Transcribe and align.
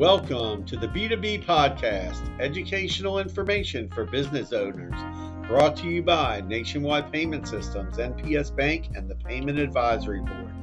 Welcome 0.00 0.64
to 0.64 0.78
the 0.78 0.88
B2B 0.88 1.44
Podcast, 1.44 2.22
educational 2.40 3.18
information 3.18 3.90
for 3.90 4.06
business 4.06 4.50
owners, 4.54 4.98
brought 5.46 5.76
to 5.76 5.88
you 5.88 6.02
by 6.02 6.40
Nationwide 6.40 7.12
Payment 7.12 7.46
Systems, 7.46 7.98
NPS 7.98 8.56
Bank, 8.56 8.88
and 8.94 9.10
the 9.10 9.16
Payment 9.16 9.58
Advisory 9.58 10.22
Board. 10.22 10.54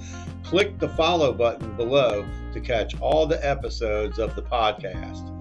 Click 0.43 0.79
the 0.79 0.89
follow 0.89 1.33
button 1.33 1.77
below 1.77 2.27
to 2.51 2.59
catch 2.59 2.99
all 2.99 3.27
the 3.27 3.47
episodes 3.47 4.17
of 4.17 4.33
the 4.33 4.41
podcast. 4.41 5.31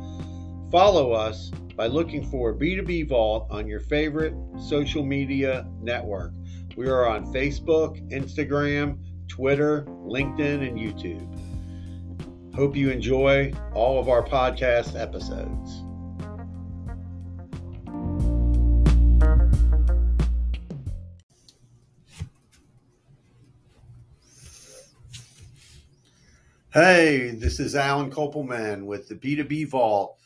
Follow 0.70 1.12
us 1.12 1.50
by 1.74 1.86
looking 1.86 2.22
for 2.30 2.52
B2B 2.52 3.08
Vault 3.08 3.46
on 3.50 3.66
your 3.66 3.80
favorite 3.80 4.34
social 4.58 5.04
media 5.04 5.66
network. 5.80 6.34
We 6.76 6.90
are 6.90 7.08
on 7.08 7.32
Facebook, 7.32 8.06
Instagram, 8.12 8.98
Twitter, 9.26 9.84
LinkedIn, 9.86 10.68
and 10.68 10.78
YouTube. 10.78 11.35
Hope 12.56 12.74
you 12.74 12.88
enjoy 12.88 13.52
all 13.74 14.00
of 14.00 14.08
our 14.08 14.22
podcast 14.22 14.98
episodes. 14.98 15.82
Hey, 26.72 27.32
this 27.32 27.60
is 27.60 27.76
Alan 27.76 28.10
Kopelman 28.10 28.86
with 28.86 29.06
the 29.06 29.16
B2B 29.16 29.68
Vault. 29.68 30.16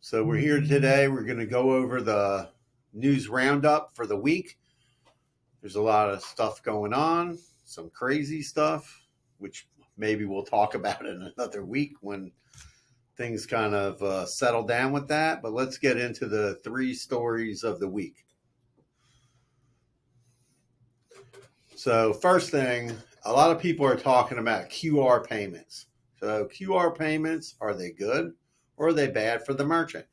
So 0.00 0.24
we're 0.24 0.38
here 0.38 0.60
today. 0.60 1.06
We're 1.06 1.22
going 1.22 1.38
to 1.38 1.46
go 1.46 1.70
over 1.70 2.02
the 2.02 2.48
news 2.92 3.28
roundup 3.28 3.94
for 3.94 4.04
the 4.04 4.16
week. 4.16 4.58
There's 5.60 5.76
a 5.76 5.80
lot 5.80 6.10
of 6.10 6.24
stuff 6.24 6.60
going 6.64 6.92
on, 6.92 7.38
some 7.64 7.88
crazy 7.88 8.42
stuff, 8.42 9.06
which 9.38 9.68
maybe 9.98 10.24
we'll 10.24 10.44
talk 10.44 10.74
about 10.74 11.04
it 11.04 11.10
in 11.10 11.32
another 11.36 11.64
week 11.64 11.94
when 12.00 12.32
things 13.16 13.46
kind 13.46 13.74
of 13.74 14.00
uh, 14.02 14.24
settle 14.24 14.62
down 14.62 14.92
with 14.92 15.08
that. 15.08 15.42
But 15.42 15.52
let's 15.52 15.76
get 15.76 15.98
into 15.98 16.26
the 16.26 16.54
three 16.64 16.94
stories 16.94 17.64
of 17.64 17.80
the 17.80 17.88
week. 17.88 18.24
So, 21.74 22.12
first 22.12 22.50
thing, 22.50 22.92
a 23.24 23.32
lot 23.32 23.52
of 23.52 23.60
people 23.60 23.86
are 23.86 23.96
talking 23.96 24.38
about 24.38 24.70
QR 24.70 25.24
payments. 25.24 25.86
So, 26.18 26.46
QR 26.46 26.96
payments 26.96 27.54
are 27.60 27.74
they 27.74 27.92
good 27.92 28.32
or 28.76 28.88
are 28.88 28.92
they 28.92 29.06
bad 29.08 29.44
for 29.44 29.54
the 29.54 29.64
merchant? 29.64 30.06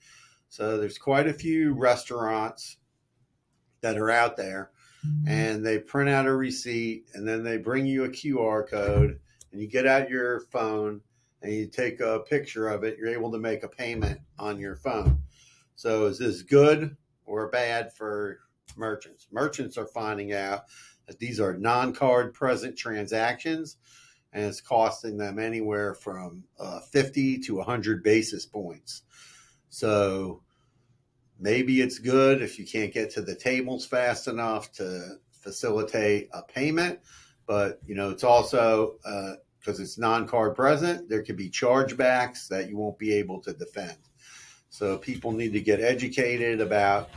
So, 0.50 0.78
there's 0.78 1.00
quite 1.00 1.28
a 1.28 1.34
few 1.34 1.74
restaurants 1.74 2.78
that 3.82 3.98
are 3.98 4.12
out 4.12 4.38
there 4.38 4.72
and 5.28 5.66
they 5.66 5.80
print 5.80 6.10
out 6.10 6.26
a 6.26 6.34
receipt 6.34 7.06
and 7.14 7.28
then 7.28 7.44
they 7.44 7.58
bring 7.58 7.86
you 7.86 8.06
a 8.06 8.10
QR 8.10 8.68
code 8.68 9.20
and 9.56 9.62
you 9.62 9.70
get 9.70 9.88
out 9.88 10.10
your 10.10 10.42
phone 10.52 11.00
and 11.42 11.54
you 11.54 11.66
take 11.66 12.02
a 12.02 12.20
picture 12.20 12.68
of 12.68 12.84
it, 12.84 12.98
you're 12.98 13.08
able 13.08 13.32
to 13.32 13.40
make 13.40 13.64
a 13.64 13.70
payment 13.70 14.20
on 14.38 14.60
your 14.60 14.76
phone. 14.76 15.18
So 15.78 16.08
is 16.08 16.20
this 16.20 16.42
good 16.42 16.98
or 17.26 17.48
bad 17.48 17.94
for 17.94 18.40
merchants? 18.76 19.28
Merchants 19.32 19.78
are 19.78 19.88
finding 19.88 20.34
out 20.34 20.64
that 21.08 21.20
these 21.20 21.40
are 21.40 21.58
non-card 21.58 22.34
present 22.34 22.78
transactions 22.78 23.78
and 24.34 24.44
it's 24.44 24.60
costing 24.60 25.18
them 25.18 25.40
anywhere 25.40 25.94
from 25.94 26.44
uh, 26.60 26.82
50 26.82 27.40
to 27.40 27.56
100 27.56 28.04
basis 28.04 28.46
points. 28.46 29.04
So 29.70 30.42
maybe 31.40 31.80
it's 31.80 31.98
good 31.98 32.42
if 32.42 32.60
you 32.60 32.66
can't 32.66 32.94
get 32.94 33.10
to 33.12 33.22
the 33.22 33.36
tables 33.36 33.86
fast 33.86 34.28
enough 34.28 34.74
to 34.74 35.16
facilitate 35.32 36.28
a 36.34 36.42
payment 36.42 37.00
but 37.46 37.80
you 37.86 37.96
know 37.96 38.10
it's 38.10 38.24
also 38.24 38.98
uh, 39.06 39.34
because 39.66 39.80
it's 39.80 39.98
non-card 39.98 40.56
present, 40.56 41.10
there 41.10 41.24
could 41.24 41.38
be 41.38 41.50
chargebacks 41.50 42.48
that 42.50 42.70
you 42.70 42.78
won't 42.78 43.00
be 43.00 43.12
able 43.14 43.42
to 43.42 43.54
defend. 43.54 43.98
So 44.70 44.98
people 44.98 45.32
need 45.32 45.54
to 45.54 45.62
get 45.62 45.80
educated 45.80 46.62
about 46.62 47.10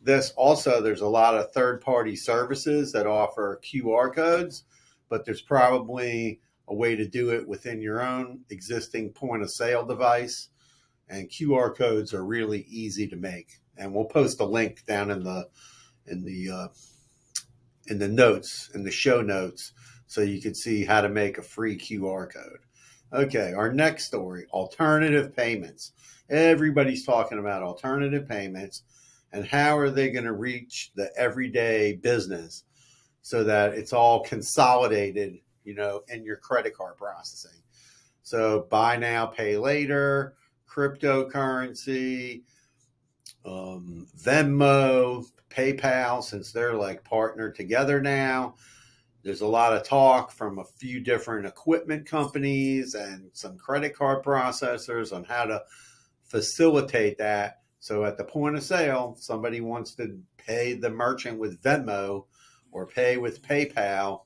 this. 0.00 0.32
Also, 0.36 0.80
there's 0.80 1.02
a 1.02 1.06
lot 1.06 1.34
of 1.34 1.52
third-party 1.52 2.16
services 2.16 2.92
that 2.92 3.06
offer 3.06 3.60
QR 3.62 4.14
codes, 4.14 4.64
but 5.10 5.26
there's 5.26 5.42
probably 5.42 6.40
a 6.68 6.74
way 6.74 6.96
to 6.96 7.06
do 7.06 7.30
it 7.30 7.46
within 7.46 7.82
your 7.82 8.02
own 8.02 8.40
existing 8.48 9.10
point 9.10 9.42
of 9.42 9.50
sale 9.50 9.84
device. 9.84 10.48
And 11.10 11.28
QR 11.28 11.76
codes 11.76 12.14
are 12.14 12.24
really 12.24 12.62
easy 12.62 13.06
to 13.08 13.16
make. 13.16 13.60
And 13.76 13.92
we'll 13.92 14.06
post 14.06 14.40
a 14.40 14.44
link 14.46 14.86
down 14.86 15.10
in 15.10 15.22
the 15.22 15.48
in 16.06 16.24
the 16.24 16.50
uh, 16.50 16.68
in 17.88 17.98
the 17.98 18.08
notes 18.08 18.70
in 18.72 18.84
the 18.84 18.90
show 18.90 19.20
notes 19.20 19.72
so 20.14 20.20
you 20.20 20.40
can 20.40 20.54
see 20.54 20.84
how 20.84 21.00
to 21.00 21.08
make 21.08 21.38
a 21.38 21.42
free 21.42 21.76
QR 21.76 22.32
code. 22.32 22.60
Okay, 23.12 23.52
our 23.52 23.72
next 23.72 24.04
story 24.04 24.46
alternative 24.52 25.34
payments. 25.34 25.92
Everybody's 26.30 27.04
talking 27.04 27.40
about 27.40 27.64
alternative 27.64 28.28
payments 28.28 28.84
and 29.32 29.44
how 29.44 29.76
are 29.76 29.90
they 29.90 30.10
going 30.10 30.24
to 30.24 30.32
reach 30.32 30.92
the 30.94 31.10
everyday 31.16 31.96
business 31.96 32.62
so 33.22 33.42
that 33.42 33.74
it's 33.74 33.92
all 33.92 34.22
consolidated, 34.22 35.38
you 35.64 35.74
know, 35.74 36.02
in 36.08 36.22
your 36.22 36.36
credit 36.36 36.76
card 36.76 36.96
processing. 36.96 37.60
So 38.22 38.68
buy 38.70 38.96
now, 38.96 39.26
pay 39.26 39.56
later, 39.56 40.34
cryptocurrency, 40.68 42.42
um, 43.44 44.06
Venmo, 44.16 45.24
PayPal, 45.50 46.22
since 46.22 46.52
they're 46.52 46.74
like 46.74 47.02
partnered 47.02 47.56
together 47.56 48.00
now. 48.00 48.54
There's 49.24 49.40
a 49.40 49.46
lot 49.46 49.72
of 49.72 49.84
talk 49.84 50.30
from 50.30 50.58
a 50.58 50.64
few 50.64 51.00
different 51.00 51.46
equipment 51.46 52.06
companies 52.06 52.94
and 52.94 53.30
some 53.32 53.56
credit 53.56 53.96
card 53.96 54.22
processors 54.22 55.16
on 55.16 55.24
how 55.24 55.46
to 55.46 55.62
facilitate 56.22 57.16
that. 57.16 57.62
So 57.80 58.04
at 58.04 58.18
the 58.18 58.24
point 58.24 58.56
of 58.56 58.62
sale, 58.62 59.16
somebody 59.18 59.62
wants 59.62 59.94
to 59.94 60.18
pay 60.36 60.74
the 60.74 60.90
merchant 60.90 61.38
with 61.38 61.62
Venmo 61.62 62.26
or 62.70 62.86
pay 62.86 63.16
with 63.16 63.40
PayPal. 63.40 64.24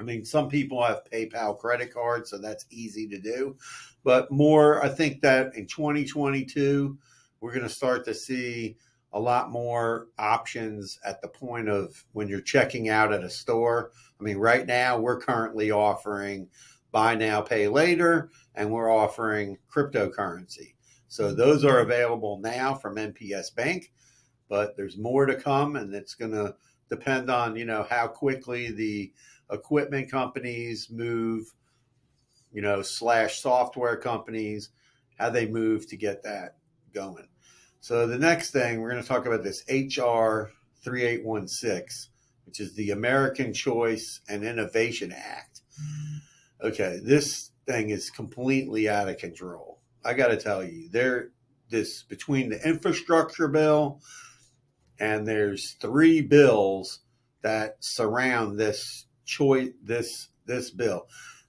I 0.00 0.02
mean, 0.02 0.24
some 0.24 0.48
people 0.48 0.82
have 0.82 1.08
PayPal 1.12 1.56
credit 1.56 1.94
cards, 1.94 2.30
so 2.30 2.38
that's 2.38 2.66
easy 2.70 3.06
to 3.08 3.20
do. 3.20 3.56
But 4.02 4.32
more, 4.32 4.84
I 4.84 4.88
think 4.88 5.22
that 5.22 5.54
in 5.54 5.66
2022, 5.66 6.98
we're 7.40 7.52
going 7.52 7.62
to 7.62 7.68
start 7.68 8.04
to 8.06 8.14
see 8.14 8.76
a 9.12 9.20
lot 9.20 9.50
more 9.50 10.08
options 10.18 10.98
at 11.04 11.22
the 11.22 11.28
point 11.28 11.68
of 11.68 12.04
when 12.12 12.28
you're 12.28 12.40
checking 12.40 12.88
out 12.88 13.12
at 13.12 13.24
a 13.24 13.30
store. 13.30 13.92
I 14.20 14.22
mean, 14.22 14.36
right 14.36 14.66
now 14.66 14.98
we're 14.98 15.20
currently 15.20 15.70
offering 15.70 16.48
buy 16.90 17.14
now, 17.14 17.40
pay 17.40 17.68
later, 17.68 18.30
and 18.54 18.70
we're 18.70 18.90
offering 18.90 19.58
cryptocurrency. 19.72 20.74
So 21.08 21.34
those 21.34 21.64
are 21.64 21.80
available 21.80 22.38
now 22.38 22.74
from 22.74 22.96
NPS 22.96 23.54
Bank, 23.54 23.92
but 24.48 24.76
there's 24.76 24.98
more 24.98 25.26
to 25.26 25.34
come, 25.34 25.76
and 25.76 25.94
it's 25.94 26.14
going 26.14 26.32
to 26.32 26.54
depend 26.90 27.30
on 27.30 27.56
you 27.56 27.64
know 27.64 27.86
how 27.88 28.06
quickly 28.06 28.70
the 28.70 29.12
equipment 29.50 30.10
companies 30.10 30.88
move, 30.90 31.52
you 32.52 32.62
know, 32.62 32.82
slash 32.82 33.40
software 33.40 33.96
companies, 33.96 34.70
how 35.18 35.30
they 35.30 35.46
move 35.46 35.86
to 35.88 35.96
get 35.96 36.22
that 36.22 36.56
going. 36.92 37.28
So 37.80 38.06
the 38.06 38.18
next 38.18 38.50
thing 38.50 38.80
we're 38.80 38.90
going 38.90 39.02
to 39.02 39.08
talk 39.08 39.26
about 39.26 39.44
this 39.44 39.62
HR 39.68 40.50
3816, 40.82 42.10
which 42.44 42.60
is 42.60 42.74
the 42.74 42.90
American 42.90 43.52
Choice 43.52 44.20
and 44.28 44.44
Innovation 44.44 45.12
Act. 45.12 45.60
Okay, 46.62 47.00
this 47.02 47.52
thing 47.66 47.90
is 47.90 48.10
completely 48.10 48.88
out 48.88 49.08
of 49.08 49.18
control. 49.18 49.78
I 50.04 50.14
got 50.14 50.28
to 50.28 50.36
tell 50.36 50.64
you, 50.64 50.88
there 50.90 51.30
this 51.70 52.02
between 52.02 52.48
the 52.48 52.66
infrastructure 52.66 53.46
bill 53.46 54.00
and 54.98 55.26
there's 55.26 55.72
three 55.80 56.20
bills 56.22 57.00
that 57.42 57.76
surround 57.80 58.58
this 58.58 59.06
choice 59.24 59.70
this 59.82 60.28
this 60.46 60.70
bill. 60.70 61.06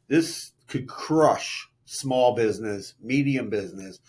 This 0.07 0.51
could 0.67 0.87
crush 0.87 1.69
small 1.85 2.35
business, 2.35 2.93
medium 3.01 3.49
business 3.49 3.99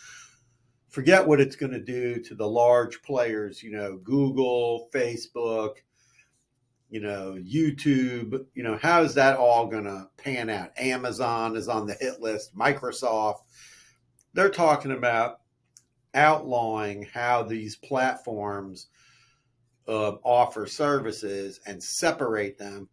forget 0.90 1.26
what 1.26 1.40
it's 1.40 1.56
going 1.56 1.72
to 1.72 1.81
do 1.81 2.20
to 2.20 2.34
the 2.34 2.46
large 2.46 3.02
players, 3.02 3.62
you 3.62 3.70
know, 3.70 3.96
Google, 3.96 4.88
Facebook, 4.92 5.76
you 6.90 7.00
know, 7.00 7.38
YouTube, 7.38 8.44
you 8.54 8.64
know, 8.64 8.76
how 8.76 9.02
is 9.02 9.14
that 9.14 9.37
all 9.37 9.69
going 9.69 9.84
to 9.84 10.08
pan 10.16 10.50
out? 10.50 10.70
Amazon 10.76 11.56
is 11.56 11.69
on 11.69 11.87
the 11.87 11.94
hit 11.94 12.20
list, 12.20 12.54
Microsoft. 12.56 13.38
They're 14.34 14.50
talking 14.50 14.90
about 14.90 15.40
outlawing 16.12 17.04
how 17.04 17.44
these 17.44 17.76
platforms 17.76 18.88
uh, 19.87 20.16
offer 20.25 20.66
services 20.66 21.60
and 21.66 21.82
separate 21.82 22.58
them. 22.58 22.88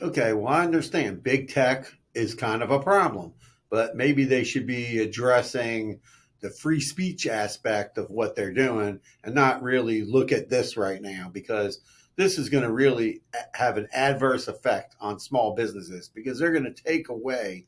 Okay, 0.00 0.32
well, 0.32 0.52
I 0.52 0.64
understand 0.64 1.24
big 1.24 1.48
tech 1.48 1.92
is 2.14 2.34
kind 2.34 2.62
of 2.62 2.70
a 2.70 2.78
problem, 2.78 3.34
but 3.70 3.96
maybe 3.96 4.24
they 4.24 4.44
should 4.44 4.66
be 4.66 5.00
addressing 5.00 6.00
the 6.40 6.50
free 6.50 6.80
speech 6.80 7.26
aspect 7.26 7.98
of 7.98 8.10
what 8.10 8.36
they're 8.36 8.52
doing 8.52 9.00
and 9.24 9.34
not 9.34 9.62
really 9.62 10.02
look 10.02 10.32
at 10.32 10.50
this 10.50 10.76
right 10.76 11.00
now 11.00 11.30
because 11.32 11.80
this 12.16 12.38
is 12.38 12.48
going 12.48 12.64
to 12.64 12.72
really 12.72 13.20
have 13.54 13.76
an 13.76 13.88
adverse 13.92 14.48
effect 14.48 14.96
on 15.00 15.18
small 15.18 15.54
businesses 15.54 16.08
because 16.08 16.38
they're 16.38 16.52
going 16.52 16.64
to 16.64 16.82
take 16.82 17.08
away 17.08 17.66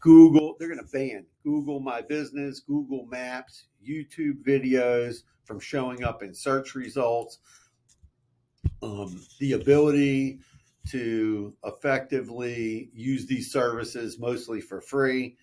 Google, 0.00 0.56
they're 0.58 0.68
going 0.68 0.80
to 0.80 0.92
ban 0.92 1.26
Google 1.44 1.80
My 1.80 2.00
Business, 2.00 2.60
Google 2.60 3.06
Maps, 3.06 3.66
YouTube 3.86 4.42
videos 4.42 5.22
from 5.44 5.60
showing 5.60 6.04
up 6.04 6.22
in 6.22 6.34
search 6.34 6.74
results. 6.74 7.38
Um, 8.82 9.20
the 9.38 9.52
ability 9.52 10.40
to 10.88 11.54
effectively 11.64 12.90
use 12.94 13.26
these 13.26 13.52
services 13.52 14.18
mostly 14.18 14.60
for 14.60 14.80
free. 14.80 15.36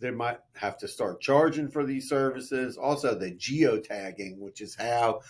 They 0.00 0.10
might 0.10 0.38
have 0.54 0.78
to 0.78 0.88
start 0.88 1.20
charging 1.20 1.68
for 1.68 1.84
these 1.84 2.08
services. 2.08 2.76
Also, 2.76 3.14
the 3.14 3.32
geotagging, 3.32 4.38
which 4.38 4.60
is 4.60 4.74
how 4.74 5.20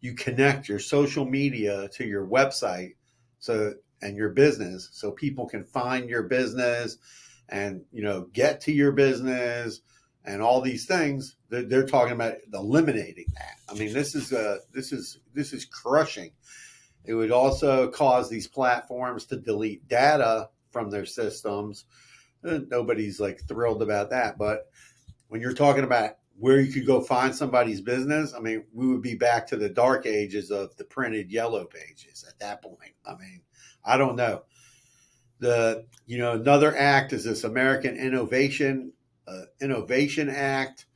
you 0.00 0.14
connect 0.14 0.68
your 0.68 0.78
social 0.78 1.24
media 1.24 1.88
to 1.94 2.04
your 2.04 2.26
website 2.26 2.94
so 3.38 3.74
and 4.02 4.16
your 4.16 4.30
business 4.30 4.90
so 4.92 5.10
people 5.10 5.46
can 5.46 5.64
find 5.64 6.08
your 6.08 6.24
business 6.24 6.98
and 7.48 7.82
you 7.92 8.02
know 8.02 8.28
get 8.32 8.60
to 8.60 8.72
your 8.72 8.92
business 8.92 9.80
and 10.24 10.42
all 10.42 10.60
these 10.60 10.86
things. 10.86 11.36
They're, 11.48 11.62
they're 11.62 11.86
talking 11.86 12.14
about 12.14 12.34
eliminating 12.52 13.26
that. 13.34 13.56
I 13.68 13.74
mean 13.74 13.92
this 13.92 14.14
is 14.14 14.32
uh 14.32 14.58
this 14.72 14.92
is 14.92 15.20
this 15.34 15.52
is 15.52 15.64
crushing. 15.64 16.32
It 17.04 17.14
would 17.14 17.30
also 17.30 17.88
cause 17.88 18.28
these 18.28 18.48
platforms 18.48 19.26
to 19.26 19.36
delete 19.36 19.88
data 19.88 20.50
from 20.72 20.90
their 20.90 21.06
systems 21.06 21.84
nobody's 22.70 23.20
like 23.20 23.40
thrilled 23.46 23.82
about 23.82 24.10
that 24.10 24.38
but 24.38 24.70
when 25.28 25.40
you're 25.40 25.52
talking 25.52 25.84
about 25.84 26.16
where 26.38 26.60
you 26.60 26.72
could 26.72 26.86
go 26.86 27.00
find 27.00 27.34
somebody's 27.34 27.80
business 27.80 28.34
i 28.34 28.40
mean 28.40 28.64
we 28.72 28.86
would 28.86 29.02
be 29.02 29.14
back 29.14 29.46
to 29.46 29.56
the 29.56 29.68
dark 29.68 30.06
ages 30.06 30.50
of 30.50 30.76
the 30.76 30.84
printed 30.84 31.30
yellow 31.30 31.64
pages 31.64 32.24
at 32.28 32.38
that 32.38 32.62
point 32.62 32.94
i 33.06 33.14
mean 33.14 33.40
i 33.84 33.96
don't 33.96 34.16
know 34.16 34.42
the 35.38 35.86
you 36.06 36.18
know 36.18 36.32
another 36.32 36.76
act 36.76 37.12
is 37.12 37.24
this 37.24 37.44
American 37.44 37.96
Innovation 37.96 38.92
uh, 39.26 39.42
Innovation 39.60 40.28
Act. 40.28 40.86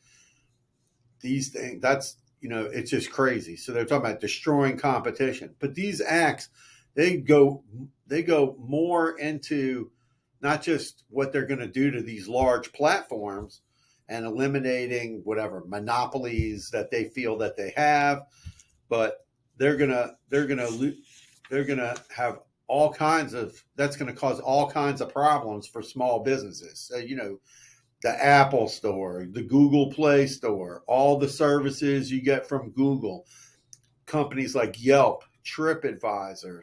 These 1.20 1.50
things 1.50 1.82
that's 1.82 2.16
you 2.40 2.48
know 2.48 2.64
it's 2.64 2.90
just 2.90 3.10
crazy. 3.10 3.56
So 3.56 3.72
they're 3.72 3.84
talking 3.84 4.08
about 4.08 4.20
destroying 4.20 4.78
competition, 4.78 5.54
but 5.58 5.74
these 5.74 6.00
acts 6.00 6.48
they 6.94 7.18
go 7.18 7.62
they 8.06 8.22
go 8.22 8.56
more 8.58 9.18
into 9.18 9.90
not 10.40 10.62
just 10.62 11.04
what 11.10 11.32
they're 11.32 11.46
going 11.46 11.60
to 11.60 11.66
do 11.66 11.90
to 11.90 12.02
these 12.02 12.28
large 12.28 12.72
platforms 12.72 13.62
and 14.08 14.24
eliminating 14.26 15.20
whatever 15.24 15.64
monopolies 15.66 16.70
that 16.70 16.90
they 16.90 17.04
feel 17.04 17.38
that 17.38 17.56
they 17.56 17.72
have, 17.76 18.22
but 18.88 19.26
they're 19.56 19.76
gonna 19.76 20.12
they're 20.30 20.46
gonna 20.46 20.68
they're 21.50 21.64
gonna 21.64 21.94
have 22.14 22.40
all 22.70 22.92
kinds 22.92 23.34
of 23.34 23.62
that's 23.74 23.96
going 23.96 24.12
to 24.12 24.18
cause 24.18 24.38
all 24.38 24.70
kinds 24.70 25.00
of 25.00 25.12
problems 25.12 25.66
for 25.66 25.82
small 25.82 26.22
businesses. 26.22 26.78
So, 26.78 26.98
you 26.98 27.16
know, 27.16 27.40
the 28.02 28.24
Apple 28.24 28.68
Store, 28.68 29.26
the 29.28 29.42
Google 29.42 29.90
Play 29.92 30.28
Store, 30.28 30.84
all 30.86 31.18
the 31.18 31.28
services 31.28 32.12
you 32.12 32.22
get 32.22 32.48
from 32.48 32.70
Google, 32.70 33.26
companies 34.06 34.54
like 34.54 34.82
Yelp, 34.82 35.24
TripAdvisor, 35.44 36.62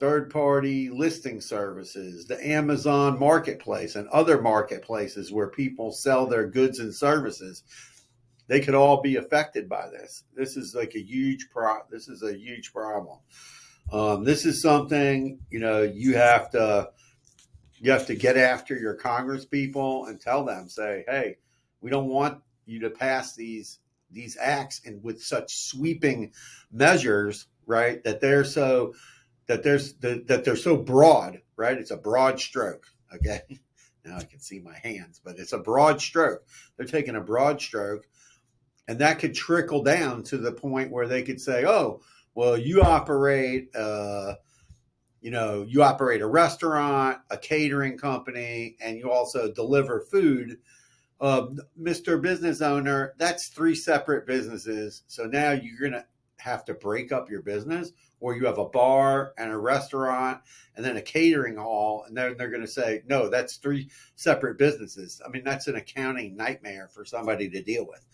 third 0.00 0.30
party 0.30 0.90
listing 0.90 1.40
services, 1.40 2.26
the 2.26 2.46
Amazon 2.46 3.18
marketplace, 3.18 3.96
and 3.96 4.08
other 4.08 4.40
marketplaces 4.40 5.32
where 5.32 5.48
people 5.48 5.92
sell 5.92 6.26
their 6.26 6.46
goods 6.46 6.78
and 6.78 6.94
services. 6.94 7.62
They 8.46 8.60
could 8.60 8.74
all 8.74 9.00
be 9.00 9.16
affected 9.16 9.68
by 9.68 9.88
this. 9.88 10.24
This 10.36 10.56
is 10.56 10.74
like 10.74 10.94
a 10.94 11.02
huge 11.02 11.48
pro. 11.50 11.78
This 11.90 12.08
is 12.08 12.22
a 12.22 12.36
huge 12.36 12.72
problem. 12.72 13.18
Um, 13.92 14.24
this 14.24 14.44
is 14.44 14.60
something 14.60 15.38
you 15.50 15.60
know 15.60 15.82
you 15.82 16.16
have 16.16 16.50
to 16.50 16.90
you 17.78 17.90
have 17.90 18.06
to 18.06 18.14
get 18.14 18.36
after 18.36 18.76
your 18.76 18.94
Congress 18.94 19.44
people 19.44 20.06
and 20.06 20.20
tell 20.20 20.44
them, 20.44 20.68
say, 20.68 21.04
hey, 21.06 21.36
we 21.80 21.90
don't 21.90 22.08
want 22.08 22.40
you 22.66 22.80
to 22.80 22.90
pass 22.90 23.34
these 23.34 23.78
these 24.10 24.36
acts 24.40 24.80
and 24.86 25.02
with 25.02 25.22
such 25.22 25.54
sweeping 25.54 26.32
measures, 26.72 27.46
right? 27.66 28.02
That 28.04 28.20
they're 28.20 28.44
so 28.44 28.94
that 29.46 29.62
there's 29.62 29.94
that, 29.94 30.42
they're 30.44 30.56
so 30.56 30.76
broad, 30.76 31.40
right? 31.56 31.76
It's 31.78 31.90
a 31.90 31.96
broad 31.96 32.40
stroke. 32.40 32.86
Okay. 33.14 33.40
Now 34.06 34.18
I 34.18 34.24
can 34.24 34.38
see 34.38 34.60
my 34.60 34.76
hands, 34.82 35.18
but 35.24 35.38
it's 35.38 35.54
a 35.54 35.58
broad 35.58 35.98
stroke. 35.98 36.46
They're 36.76 36.84
taking 36.84 37.16
a 37.16 37.22
broad 37.22 37.58
stroke, 37.58 38.06
and 38.86 38.98
that 38.98 39.18
could 39.18 39.34
trickle 39.34 39.82
down 39.82 40.24
to 40.24 40.36
the 40.36 40.52
point 40.52 40.90
where 40.90 41.08
they 41.08 41.22
could 41.22 41.40
say, 41.40 41.64
"Oh, 41.64 42.02
well, 42.34 42.58
you 42.58 42.82
operate, 42.82 43.74
uh, 43.74 44.34
you 45.20 45.30
know, 45.30 45.64
you 45.66 45.82
operate 45.82 46.20
a 46.20 46.26
restaurant, 46.26 47.18
a 47.30 47.38
catering 47.38 47.96
company, 47.96 48.76
and 48.80 48.98
you 48.98 49.10
also 49.10 49.50
deliver 49.50 50.00
food. 50.00 50.58
Uh, 51.20 51.46
Mr. 51.80 52.20
Business 52.20 52.60
Owner, 52.60 53.14
that's 53.16 53.48
three 53.48 53.74
separate 53.74 54.26
businesses. 54.26 55.02
So 55.06 55.24
now 55.24 55.52
you're 55.52 55.78
to 55.92 56.04
have 56.44 56.64
to 56.66 56.74
break 56.74 57.10
up 57.10 57.30
your 57.30 57.40
business, 57.40 57.92
or 58.20 58.36
you 58.36 58.44
have 58.44 58.58
a 58.58 58.68
bar 58.68 59.32
and 59.38 59.50
a 59.50 59.56
restaurant 59.56 60.40
and 60.76 60.84
then 60.84 60.98
a 60.98 61.02
catering 61.02 61.56
hall, 61.56 62.04
and 62.06 62.14
then 62.14 62.36
they're 62.36 62.50
going 62.50 62.60
to 62.60 62.68
say, 62.68 63.02
no, 63.08 63.30
that's 63.30 63.56
three 63.56 63.88
separate 64.14 64.58
businesses. 64.58 65.22
I 65.24 65.30
mean, 65.30 65.42
that's 65.42 65.68
an 65.68 65.76
accounting 65.76 66.36
nightmare 66.36 66.88
for 66.92 67.06
somebody 67.06 67.48
to 67.48 67.62
deal 67.62 67.86
with. 67.86 68.04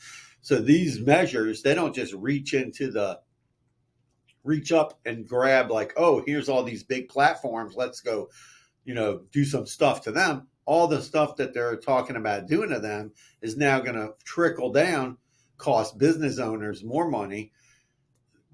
So 0.43 0.61
these 0.61 1.00
measures, 1.00 1.62
they 1.62 1.75
don't 1.75 1.94
just 1.94 2.15
reach 2.15 2.55
into 2.55 2.93
the 2.93 3.21
reach 4.44 4.73
up 4.73 4.99
and 5.05 5.29
grab 5.29 5.71
like, 5.71 5.93
oh, 5.97 6.23
here's 6.25 6.49
all 6.49 6.62
these 6.62 6.85
big 6.85 7.09
platforms. 7.09 7.75
Let's 7.76 8.00
go, 8.00 8.31
you 8.85 8.94
know, 8.94 9.23
do 9.33 9.44
some 9.44 9.67
stuff 9.67 10.03
to 10.03 10.12
them. 10.12 10.47
All 10.67 10.87
the 10.87 11.03
stuff 11.03 11.37
that 11.37 11.53
they're 11.53 11.76
talking 11.76 12.17
about 12.17 12.47
doing 12.47 12.71
to 12.71 12.79
them 12.79 13.12
is 13.43 13.56
now 13.56 13.81
going 13.81 13.97
to 13.97 14.15
trickle 14.25 14.73
down, 14.73 15.19
cost 15.59 15.99
business 15.99 16.38
owners 16.38 16.83
more 16.85 17.11
money, 17.11 17.53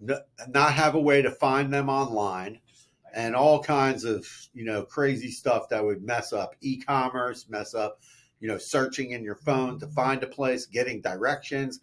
not 0.01 0.73
have 0.73 0.95
a 0.95 1.01
way 1.01 1.23
to 1.23 1.31
find 1.31 1.73
them 1.73 1.89
online, 1.89 2.61
and 3.15 3.35
all 3.35 3.63
kinds 3.63 4.05
of 4.05 4.27
you 4.55 4.65
know 4.65 4.83
crazy 4.85 5.31
stuff 5.31 5.69
that 5.71 5.85
would 5.85 6.03
mess 6.03 6.33
up 6.33 6.55
e-commerce, 6.61 7.47
mess 7.49 7.75
up 7.75 8.01
you 8.41 8.49
know 8.49 8.59
searching 8.59 9.13
in 9.13 9.25
your 9.25 9.37
phone 9.37 9.79
to 9.81 9.87
find 9.89 10.23
a 10.23 10.27
place, 10.27 10.67
getting 10.67 11.01
directions 11.01 11.81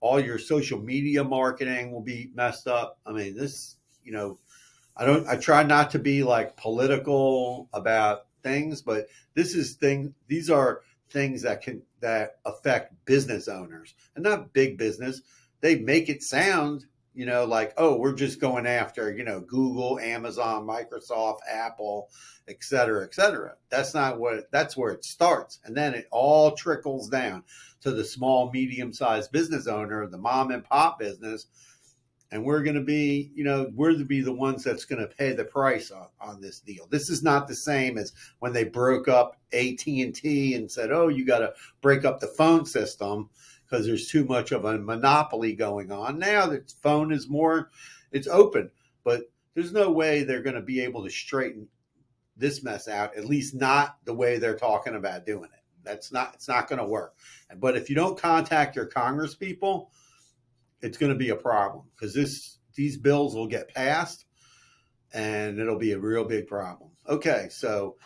all 0.00 0.20
your 0.20 0.38
social 0.38 0.80
media 0.80 1.24
marketing 1.24 1.92
will 1.92 2.02
be 2.02 2.30
messed 2.34 2.68
up. 2.68 2.98
I 3.06 3.12
mean, 3.12 3.36
this, 3.36 3.76
you 4.04 4.12
know, 4.12 4.38
I 4.96 5.04
don't, 5.04 5.26
I 5.26 5.36
try 5.36 5.62
not 5.62 5.90
to 5.92 5.98
be 5.98 6.22
like 6.22 6.56
political 6.56 7.68
about 7.72 8.26
things, 8.42 8.82
but 8.82 9.08
this 9.34 9.54
is 9.54 9.74
thing, 9.74 10.14
these 10.28 10.50
are 10.50 10.82
things 11.10 11.42
that 11.42 11.62
can, 11.62 11.82
that 12.00 12.38
affect 12.44 12.94
business 13.04 13.48
owners 13.48 13.94
and 14.14 14.24
not 14.24 14.52
big 14.52 14.78
business. 14.78 15.22
They 15.60 15.76
make 15.76 16.08
it 16.08 16.22
sound, 16.22 16.86
you 17.16 17.24
know, 17.24 17.46
like, 17.46 17.72
oh, 17.78 17.96
we're 17.96 18.14
just 18.14 18.40
going 18.40 18.66
after, 18.66 19.10
you 19.10 19.24
know, 19.24 19.40
Google, 19.40 19.98
Amazon, 19.98 20.66
Microsoft, 20.66 21.38
Apple, 21.50 22.10
et 22.46 22.62
cetera, 22.62 23.04
et 23.04 23.14
cetera. 23.14 23.54
That's 23.70 23.94
not 23.94 24.20
what, 24.20 24.50
that's 24.52 24.76
where 24.76 24.92
it 24.92 25.02
starts. 25.02 25.58
And 25.64 25.74
then 25.74 25.94
it 25.94 26.06
all 26.12 26.52
trickles 26.52 27.08
down 27.08 27.42
to 27.80 27.92
the 27.92 28.04
small, 28.04 28.50
medium 28.52 28.92
sized 28.92 29.32
business 29.32 29.66
owner, 29.66 30.06
the 30.06 30.18
mom 30.18 30.50
and 30.50 30.62
pop 30.62 30.98
business. 30.98 31.46
And 32.30 32.44
we're 32.44 32.62
going 32.62 32.76
to 32.76 32.82
be, 32.82 33.30
you 33.34 33.44
know, 33.44 33.70
we're 33.74 33.96
to 33.96 34.04
be 34.04 34.20
the 34.20 34.32
ones 34.32 34.62
that's 34.62 34.84
going 34.84 35.00
to 35.00 35.14
pay 35.14 35.32
the 35.32 35.44
price 35.44 35.90
on, 35.90 36.08
on 36.20 36.40
this 36.42 36.60
deal. 36.60 36.86
This 36.90 37.08
is 37.08 37.22
not 37.22 37.48
the 37.48 37.56
same 37.56 37.96
as 37.96 38.12
when 38.40 38.52
they 38.52 38.64
broke 38.64 39.08
up 39.08 39.38
AT 39.52 39.86
and 39.86 40.14
T 40.14 40.54
and 40.54 40.70
said, 40.70 40.90
"Oh, 40.90 41.06
you 41.06 41.24
got 41.24 41.38
to 41.38 41.54
break 41.80 42.04
up 42.04 42.18
the 42.18 42.26
phone 42.26 42.66
system 42.66 43.30
because 43.68 43.86
there's 43.86 44.08
too 44.08 44.24
much 44.24 44.52
of 44.52 44.64
a 44.64 44.78
monopoly 44.78 45.54
going 45.54 45.90
on." 45.90 46.18
Now 46.18 46.46
the 46.46 46.64
phone 46.82 47.12
is 47.12 47.28
more, 47.28 47.70
it's 48.12 48.28
open, 48.28 48.70
but 49.04 49.30
there's 49.54 49.72
no 49.72 49.90
way 49.90 50.22
they're 50.22 50.42
going 50.42 50.56
to 50.56 50.62
be 50.62 50.80
able 50.80 51.04
to 51.04 51.10
straighten 51.10 51.68
this 52.36 52.62
mess 52.62 52.88
out. 52.88 53.16
At 53.16 53.24
least 53.24 53.54
not 53.54 53.96
the 54.04 54.14
way 54.14 54.38
they're 54.38 54.56
talking 54.56 54.94
about 54.94 55.26
doing 55.26 55.50
it. 55.52 55.62
That's 55.82 56.12
not 56.12 56.34
it's 56.34 56.48
not 56.48 56.68
going 56.68 56.80
to 56.80 56.86
work. 56.86 57.14
But 57.56 57.76
if 57.76 57.88
you 57.88 57.96
don't 57.96 58.18
contact 58.18 58.76
your 58.76 58.86
Congress 58.86 59.34
people, 59.34 59.90
it's 60.82 60.98
going 60.98 61.12
to 61.12 61.18
be 61.18 61.30
a 61.30 61.36
problem 61.36 61.86
because 61.94 62.12
this 62.14 62.58
these 62.74 62.96
bills 62.96 63.34
will 63.34 63.46
get 63.46 63.74
passed 63.74 64.26
and 65.12 65.58
it'll 65.58 65.78
be 65.78 65.92
a 65.92 65.98
real 65.98 66.24
big 66.24 66.46
problem. 66.46 66.90
Okay, 67.08 67.48
so 67.50 67.96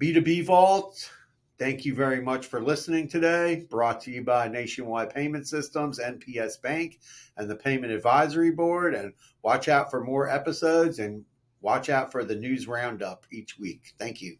B2B 0.00 0.44
Vault, 0.44 1.10
thank 1.58 1.84
you 1.84 1.94
very 1.94 2.20
much 2.20 2.46
for 2.46 2.60
listening 2.60 3.08
today. 3.08 3.66
Brought 3.68 4.00
to 4.02 4.10
you 4.10 4.22
by 4.22 4.48
Nationwide 4.48 5.14
Payment 5.14 5.46
Systems, 5.46 5.98
NPS 5.98 6.60
Bank, 6.62 7.00
and 7.36 7.50
the 7.50 7.56
Payment 7.56 7.92
Advisory 7.92 8.50
Board. 8.50 8.94
And 8.94 9.12
watch 9.42 9.68
out 9.68 9.90
for 9.90 10.02
more 10.02 10.28
episodes 10.28 10.98
and 10.98 11.24
watch 11.60 11.90
out 11.90 12.12
for 12.12 12.24
the 12.24 12.36
news 12.36 12.68
roundup 12.68 13.26
each 13.30 13.58
week. 13.58 13.94
Thank 13.98 14.22
you. 14.22 14.36